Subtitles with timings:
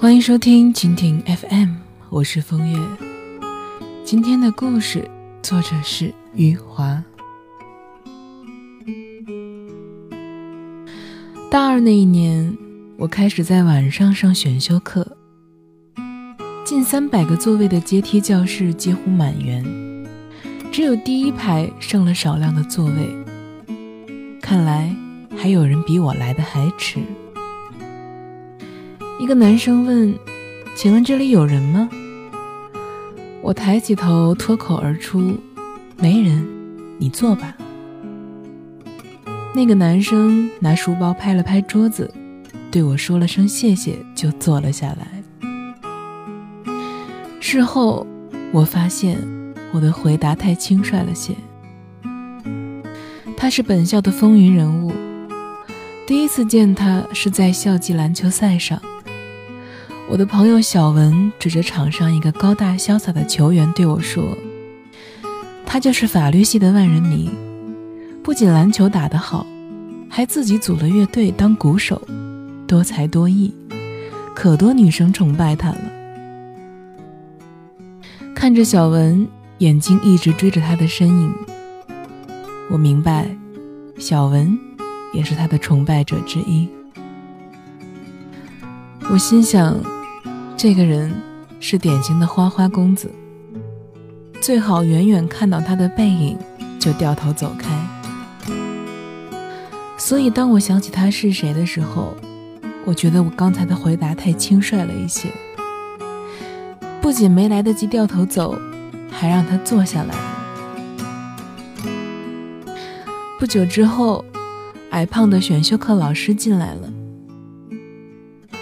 [0.00, 1.74] 欢迎收听蜻蜓 FM，
[2.08, 2.78] 我是风月。
[4.02, 5.06] 今天的故事
[5.42, 7.04] 作者是余华。
[11.50, 12.56] 大二那一年，
[12.96, 15.06] 我开始在晚上上选修课，
[16.64, 19.62] 近三百个座位的阶梯教室几乎满员，
[20.72, 23.14] 只有第一排剩了少量的座位。
[24.40, 24.96] 看来
[25.36, 27.00] 还有人比我来的还迟。
[29.20, 30.18] 一个男生问
[30.74, 31.90] ：“请问这里有人吗？”
[33.42, 35.36] 我抬起头，脱口而出
[36.00, 36.42] ：“没人，
[36.98, 37.54] 你坐吧。”
[39.54, 42.10] 那个男生拿书包拍了拍桌子，
[42.70, 45.22] 对我说了声谢谢，就坐了下来。
[47.40, 48.06] 事后
[48.52, 49.18] 我发现
[49.70, 51.34] 我的回答太轻率了些。
[53.36, 54.90] 他是本校的风云人物，
[56.06, 58.80] 第一次见他是在校际篮球赛上。
[60.10, 64.36] 我的朋友小文指着场上一个高大潇洒的球员对我说
[65.64, 67.30] ：“他就是法律系的万人迷，
[68.20, 69.46] 不仅篮球打得好，
[70.08, 72.02] 还自己组了乐队当鼓手，
[72.66, 73.54] 多才多艺，
[74.34, 75.78] 可多女生崇拜他了。”
[78.34, 81.32] 看着小文，眼睛一直追着他的身影，
[82.68, 83.30] 我明白，
[83.96, 84.58] 小文
[85.14, 86.68] 也是他的崇拜者之一。
[89.08, 89.80] 我心想。
[90.62, 91.10] 这个人
[91.58, 93.10] 是典型的花花公子，
[94.42, 96.36] 最好远远看到他的背影
[96.78, 97.70] 就掉头走开。
[99.96, 102.14] 所以当我想起他是谁的时候，
[102.84, 105.30] 我觉得我刚才的回答太轻率了一些，
[107.00, 108.54] 不仅没来得及掉头走，
[109.10, 110.20] 还让他坐下来了。
[113.38, 114.22] 不久之后，
[114.90, 116.92] 矮胖的选修课老师进来了，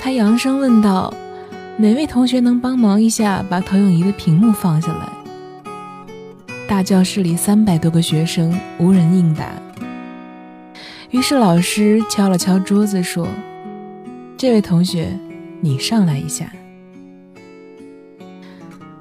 [0.00, 1.12] 他扬声问道。
[1.82, 5.08] 哪位同学能帮忙一下，把投影仪的屏幕放下来？
[6.68, 9.46] 大教室里三百多个学生，无人应答。
[11.10, 13.26] 于是老师敲了敲桌子，说
[14.38, 15.08] ：“这位同学，
[15.60, 16.52] 你上来一下。”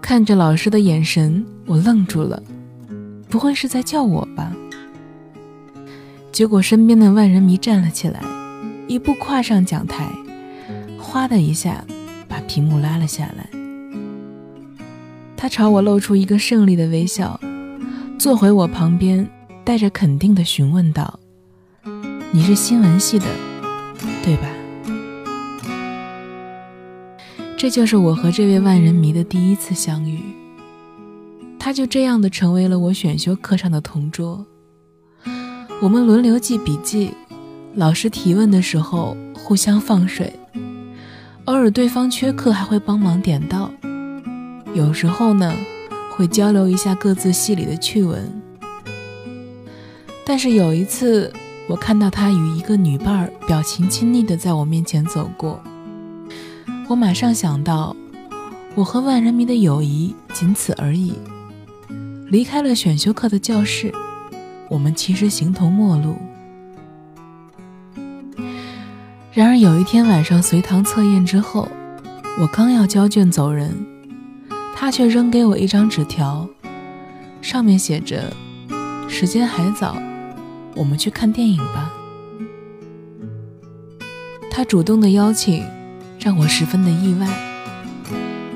[0.01, 2.41] 看着老师的眼神，我愣住了，
[3.29, 4.51] 不会是在叫我吧？
[6.31, 8.19] 结果身边的万人迷站了起来，
[8.87, 10.07] 一步跨上讲台，
[10.97, 11.85] 哗的一下。
[12.31, 13.49] 把屏幕拉了下来，
[15.35, 17.37] 他朝我露出一个胜利的微笑，
[18.17, 19.29] 坐回我旁边，
[19.65, 21.19] 带着肯定的询问道
[22.31, 23.25] ：“你是新闻系的，
[24.23, 24.47] 对吧？”
[27.59, 30.21] 这就是我和这位万人迷的第一次相遇。
[31.59, 34.45] 他就这样的成为了我选修课上的同桌。
[35.81, 37.11] 我们轮流记笔记，
[37.75, 40.33] 老师提问的时候互相放水。
[41.45, 43.71] 偶尔对方缺课还会帮忙点到，
[44.73, 45.53] 有时候呢
[46.11, 48.31] 会交流一下各自系里的趣闻。
[50.23, 51.33] 但是有一次，
[51.67, 55.61] 我看到他与一个女伴儿表情亲昵的在我面前走过，
[56.87, 57.95] 我马上想到，
[58.75, 61.15] 我和万人迷的友谊仅此而已。
[62.27, 63.91] 离开了选修课的教室，
[64.69, 66.15] 我们其实形同陌路。
[69.33, 71.65] 然而有一天晚上随堂测验之后，
[72.37, 73.73] 我刚要交卷走人，
[74.75, 76.45] 他却扔给我一张纸条，
[77.41, 78.33] 上面写着
[79.07, 79.95] ：“时间还早，
[80.75, 81.93] 我们去看电影吧。”
[84.51, 85.63] 他主动的邀请
[86.19, 87.25] 让我十分的意外，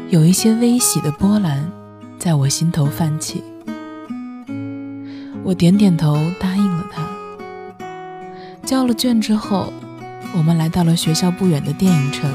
[0.09, 1.71] 有一些微喜的波澜
[2.19, 3.41] 在我心头泛起。
[5.41, 7.07] 我点点头答应了他。
[8.65, 9.71] 交了卷之后。
[10.33, 12.29] 我们来到了学校不远的电影城，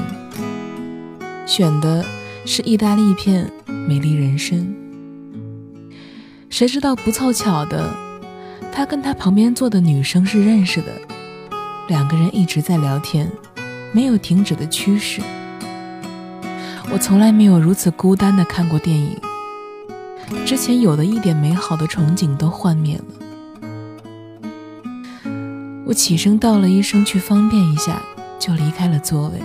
[1.45, 2.05] 选的
[2.45, 4.59] 是意大利片《美丽人生》。
[6.49, 7.89] 谁知道不凑巧的，
[8.71, 10.87] 他跟他旁边坐的女生是认识的，
[11.87, 13.31] 两个人一直在聊天，
[13.91, 15.21] 没有停止的趋势。
[16.91, 19.17] 我从来没有如此孤单的看过电影，
[20.45, 23.20] 之前有的一点美好的憧憬都幻灭了。
[25.91, 28.01] 我起身道了一声，去方便一下，
[28.39, 29.41] 就离开了座位。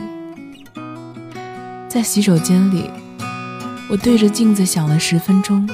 [1.88, 2.88] 在洗手间里，
[3.90, 5.68] 我对着镜子想了十分钟，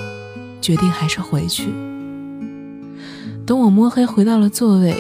[0.63, 1.69] 决定还是回去。
[3.45, 4.97] 等我摸黑回到了座位，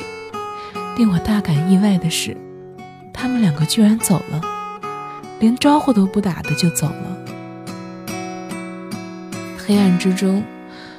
[0.99, 2.37] 令我大感意外的是，
[3.11, 4.43] 他们两个居然走了，
[5.41, 7.17] 连招呼都不打的就走了。
[9.57, 10.43] 黑暗之中，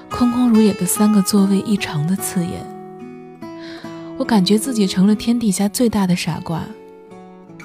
[0.10, 2.73] 空空如也的三个座位异常的刺眼。
[4.24, 6.66] 我感觉自己成了天底下最大的傻瓜，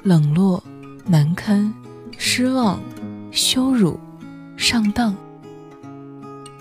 [0.02, 0.60] 冷落、
[1.06, 1.72] 难堪、
[2.16, 2.82] 失望、
[3.30, 3.96] 羞辱、
[4.56, 5.14] 上当，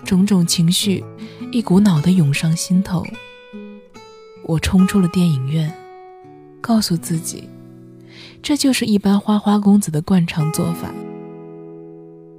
[0.04, 1.04] 种种情绪
[1.50, 3.04] 一股脑的涌上心头。
[4.44, 5.68] 我冲出了电影院，
[6.60, 7.48] 告诉自己，
[8.40, 10.94] 这就是一般花花公子的惯常做法。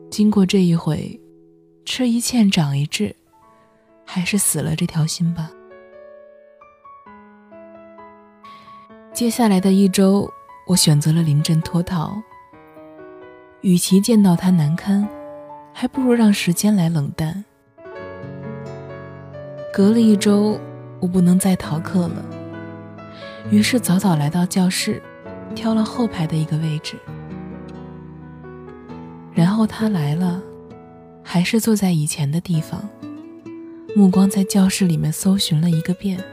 [0.09, 1.19] 经过这一回，
[1.83, 3.13] 吃一堑长一智，
[4.05, 5.51] 还是死了这条心吧。
[9.19, 10.31] 接下来的一周，
[10.65, 12.15] 我选择了临阵脱逃。
[13.59, 15.05] 与其见到他难堪，
[15.73, 17.43] 还不如让时间来冷淡。
[19.73, 20.57] 隔了一周，
[21.01, 22.23] 我不能再逃课了，
[23.51, 25.03] 于是早早来到教室，
[25.53, 26.95] 挑了后排的一个位置。
[29.33, 30.41] 然后他来了，
[31.21, 32.87] 还是坐在以前的地方，
[33.93, 36.23] 目光在教室里面搜寻了一个遍。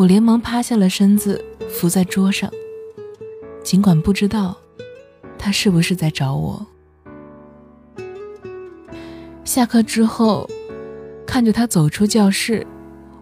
[0.00, 2.50] 我连忙趴下了身子，伏在桌上。
[3.62, 4.56] 尽管不知道
[5.38, 6.66] 他是不是在找我。
[9.44, 10.48] 下课之后，
[11.26, 12.66] 看着他走出教室，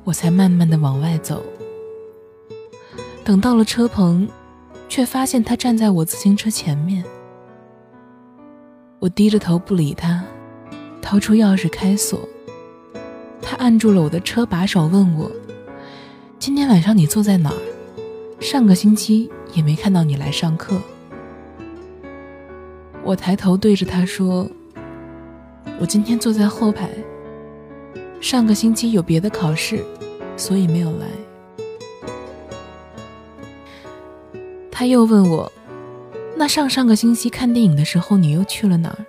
[0.04, 1.42] 我才慢慢的往外走。
[3.24, 4.28] 等到了车棚，
[4.88, 7.04] 却发现他站在我自行车前面。
[9.00, 10.22] 我低着头不理他，
[11.02, 12.20] 掏出钥匙开锁。
[13.42, 15.28] 他按住了我的车把手，问我。
[16.48, 17.60] 今天晚上你坐在哪儿？
[18.40, 20.80] 上个星期也没看到你来上课。
[23.04, 24.48] 我抬头对着他说
[25.78, 26.88] ：“我今天坐在后排。
[28.18, 29.84] 上个星期有别的考试，
[30.38, 31.06] 所以没有来。”
[34.72, 35.52] 他又问我
[36.34, 39.04] ：“那上上个星期看电影的时候，你又去了哪儿？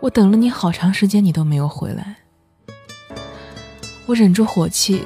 [0.00, 2.16] 我等了你好长时间，你都没有回来。”
[4.06, 5.02] 我忍住火气。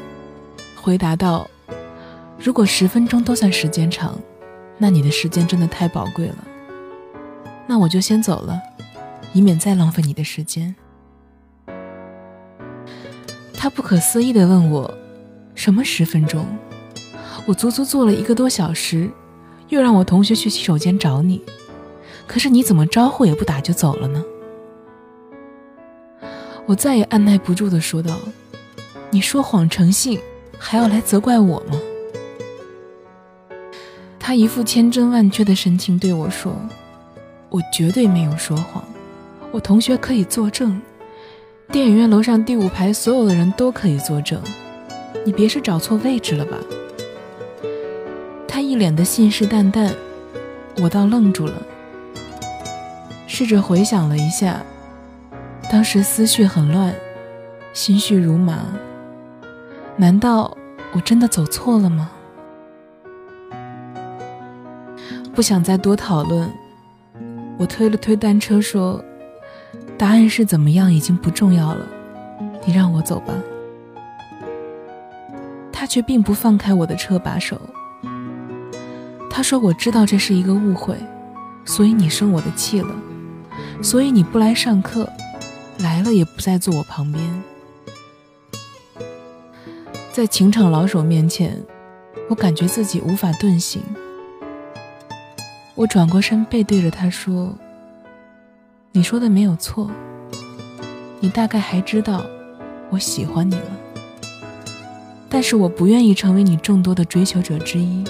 [0.83, 1.49] 回答道
[2.39, 4.19] ：“如果十分钟都算时间长，
[4.79, 6.39] 那你的时间真的太宝贵了。
[7.67, 8.59] 那我就先走了，
[9.35, 10.75] 以免再浪费你的时间。”
[13.53, 14.93] 他不可思议地问我
[15.55, 16.47] ：“什么十分钟？
[17.47, 19.11] 我足足坐了一个多小时，
[19.69, 21.43] 又让我同学去洗手间找你，
[22.27, 24.25] 可是你怎么招呼也不打就走了呢？”
[26.65, 28.17] 我再也按耐不住地说道
[29.11, 30.19] ：“你说谎成性。”
[30.63, 31.81] 还要来责怪我吗？
[34.19, 36.55] 他一副千真万确的神情对我说
[37.49, 38.85] ：“我绝对没有说谎，
[39.51, 40.81] 我同学可以作证，
[41.73, 44.41] 电影院楼上第五排所有的人都可以作证，
[45.25, 46.59] 你别是找错位置了吧？”
[48.47, 49.91] 他一脸的信誓旦旦，
[50.81, 51.55] 我倒愣住了，
[53.27, 54.63] 试着回想了一下，
[55.73, 56.95] 当时思绪很乱，
[57.73, 58.67] 心绪如麻。
[59.97, 60.57] 难道
[60.93, 62.11] 我真的走错了吗？
[65.35, 66.51] 不想再多讨论，
[67.59, 69.03] 我推了推单车说
[69.97, 71.87] ：“答案是怎么样已经不重要了，
[72.67, 73.33] 你让我走吧。”
[75.73, 77.61] 他却并不放开我的车把手。
[79.31, 80.97] 他说：“我知道这是一个误会，
[81.65, 82.95] 所以你生我的气了，
[83.83, 85.09] 所以你不来上课，
[85.79, 87.23] 来了也不再坐我旁边。”
[90.21, 91.57] 在情场老手面前，
[92.29, 93.81] 我感觉自己无法遁形。
[95.75, 97.55] 我转过身，背对着他说
[98.93, 99.91] ：“你说的没有错，
[101.21, 102.23] 你大概还知道
[102.91, 103.71] 我喜欢你了。
[105.31, 108.05] 但是我不愿意成为你众多的追求者之一，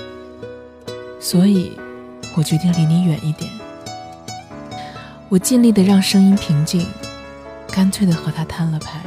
[1.21, 1.79] 所以，
[2.35, 3.49] 我决定离你远一点。”
[5.31, 6.85] 我尽力的让声音平静，
[7.71, 9.00] 干脆的和他摊了牌。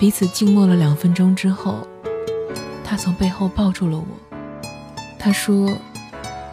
[0.00, 1.86] 彼此静默了两分钟之后，
[2.82, 4.06] 他从背后抱住了我。
[5.18, 5.76] 他说：“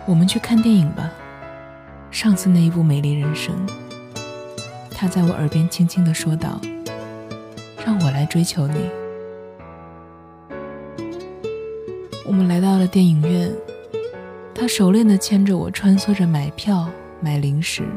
[0.06, 1.10] 我们去看电影吧，
[2.12, 3.56] 上次那一部《美丽人生》。”
[4.92, 6.60] 他在我耳边轻轻地说道
[7.86, 8.76] ：“让我来追求你。”
[12.28, 13.50] 我们来到了电影院，
[14.54, 16.90] 他熟练地牵着我穿梭着买票、
[17.22, 17.88] 买零食。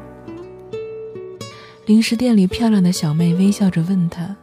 [1.87, 4.37] 零食店里漂亮的小妹微笑着问他。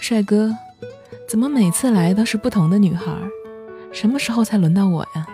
[0.00, 0.54] 帅哥，
[1.28, 3.12] 怎么每次来都是不同的女孩？
[3.92, 5.26] 什么时候才轮到我呀？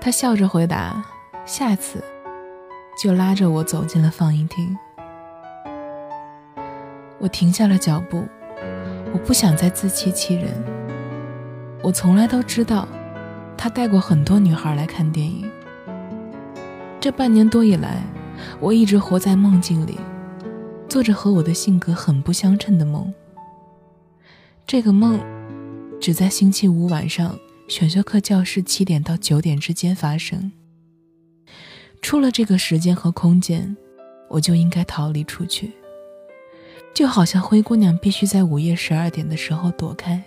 [0.00, 1.04] 他笑着回答
[1.44, 2.02] ：“下次。”
[3.00, 4.76] 就拉着我走进了放映厅。
[7.18, 8.26] 我停下了脚步，
[9.12, 10.46] 我不想再自欺欺人。
[11.80, 12.88] 我从来都知道，
[13.56, 15.48] 他带过很多女孩来看电影。
[16.98, 18.02] 这半年多以来，
[18.58, 19.96] 我一直活在梦境里。
[20.88, 23.12] 做着和我的性格很不相称的梦。
[24.66, 25.20] 这个梦，
[26.00, 30.50] 只在星期五晚上选修课教室七点到九点之间发生。
[32.00, 33.76] 出了这个时间和空间，
[34.30, 35.72] 我就应该逃离出去。
[36.94, 40.22] 就好像灰姑娘必须在午夜十二点的时候躲开。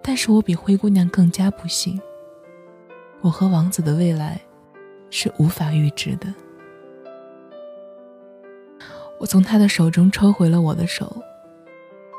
[0.00, 2.00] 但是我比灰姑娘更加不幸。
[3.20, 4.40] 我和王子的未来
[5.10, 6.32] 是无法预知的。
[9.20, 11.22] 我从他的手中抽回了我的手，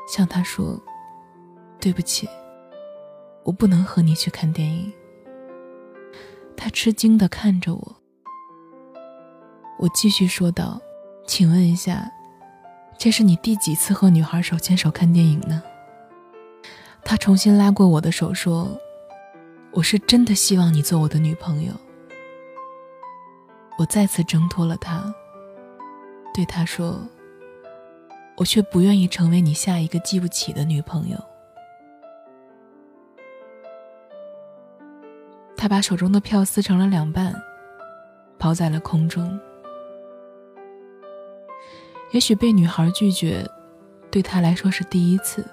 [0.06, 0.78] 向他说
[1.80, 2.28] ：“对不起，
[3.42, 4.92] 我不能和你去看电影。”
[6.56, 7.96] 他吃惊地看着我。
[9.78, 10.78] 我继续说道
[11.26, 12.10] ：“请问一下，
[12.98, 15.62] 这是你第几次和女孩手牵手看电影呢？”
[17.02, 18.78] 他重新拉过我的手说
[19.72, 21.72] ：“我是真的希望你做我的女朋友。”
[23.78, 25.14] 我再次挣脱了他。
[26.32, 27.00] 对他说
[28.38, 31.18] ：“我却不愿意成为你下一个记不起的女朋友。”
[35.56, 37.34] 他把手中的票撕成了两半，
[38.38, 39.38] 抛在了空中。
[42.12, 43.46] 也许被女孩拒绝，
[44.10, 45.44] 对他来说是第一次。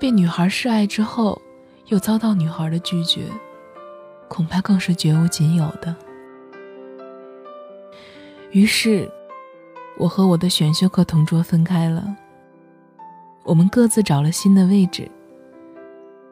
[0.00, 1.42] 被女孩示爱之后，
[1.88, 3.26] 又遭到女孩的拒绝，
[4.28, 5.94] 恐怕更是绝无仅有的。
[8.52, 9.10] 于是。
[9.96, 12.14] 我和我的选修课同桌分开了，
[13.44, 15.08] 我们各自找了新的位置。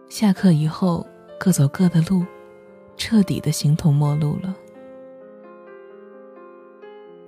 [0.09, 1.07] 下课以后，
[1.39, 2.25] 各走各的路，
[2.97, 4.55] 彻底的形同陌路了。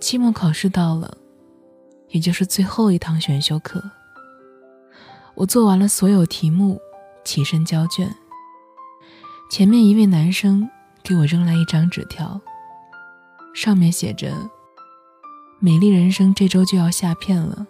[0.00, 1.16] 期末考试到了，
[2.08, 3.82] 也就是最后一堂选修课。
[5.34, 6.80] 我做完了所有题目，
[7.24, 8.12] 起身交卷。
[9.50, 10.68] 前面一位男生
[11.02, 12.40] 给我扔来一张纸条，
[13.54, 14.30] 上面写着。
[15.60, 17.66] 《美丽人生》这周就要下片了，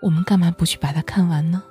[0.00, 1.62] 我们干嘛不去把它看完呢？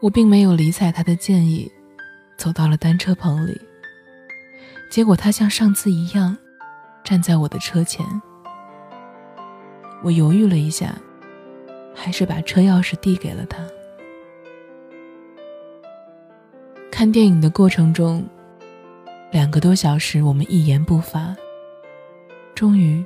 [0.00, 1.70] 我并没有理睬他的建议，
[2.38, 3.60] 走到了单车棚里。
[4.90, 6.36] 结果他像上次一样，
[7.02, 8.04] 站在我的车前。
[10.02, 10.94] 我犹豫了一下，
[11.94, 13.58] 还是把车钥匙递给了他。
[16.90, 18.24] 看电影的过程中，
[19.32, 21.34] 两个多小时，我们一言不发。
[22.54, 23.04] 终于，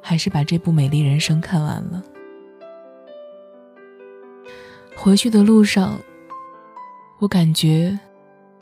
[0.00, 2.02] 还是把这部《美丽人生》看完了。
[4.96, 5.98] 回去的路上，
[7.18, 7.98] 我感觉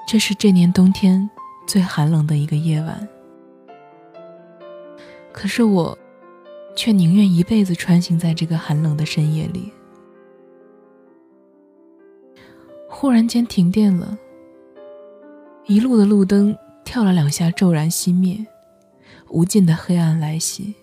[0.06, 1.28] 这是这年冬天
[1.66, 3.06] 最寒冷的一个夜晚。
[5.32, 5.96] 可是我，
[6.74, 9.70] 却宁愿一辈子穿行在这个寒冷的深夜里。
[12.88, 14.16] 忽然间停电了，
[15.66, 18.44] 一路的路灯跳了两下，骤然熄灭。
[19.30, 20.74] 无尽的黑暗来袭，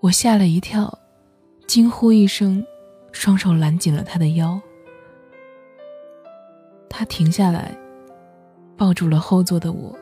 [0.00, 0.98] 我吓了一跳，
[1.66, 2.64] 惊呼一声，
[3.10, 4.60] 双手揽紧了他的腰。
[6.88, 7.76] 他停下来，
[8.76, 9.96] 抱住了后座的我。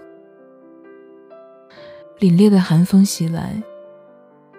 [2.19, 3.63] 凛冽的寒风袭来，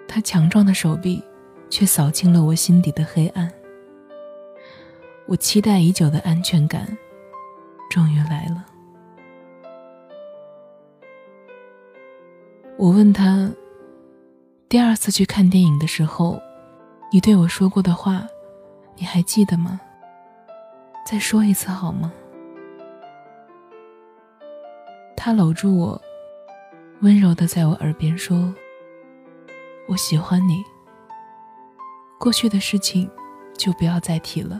[0.08, 1.24] 他强壮的手臂
[1.70, 3.52] 却扫清了我心底的黑暗。
[5.28, 6.98] 我期待已久的安全感，
[7.92, 8.66] 终于来了。
[12.82, 13.48] 我问他
[14.68, 16.42] ：“第二次去看电影的时候，
[17.12, 18.28] 你对我说过的话，
[18.96, 19.80] 你还记得吗？
[21.06, 22.12] 再说一次好吗？”
[25.16, 26.02] 他搂住我，
[27.02, 28.52] 温柔的在我耳边说
[29.88, 30.64] ：“我喜欢你。
[32.20, 33.08] 过去的事情
[33.56, 34.60] 就不要再提了。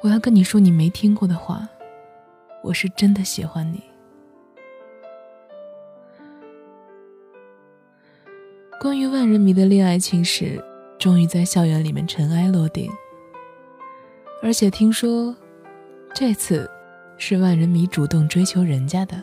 [0.00, 1.68] 我要跟你说你没听过的话，
[2.64, 3.80] 我是真的喜欢你。”
[8.82, 10.60] 关于万人迷的恋爱情史，
[10.98, 12.90] 终于在校园里面尘埃落定。
[14.42, 15.36] 而且听说，
[16.12, 16.68] 这次
[17.16, 19.22] 是万人迷主动追求人家的。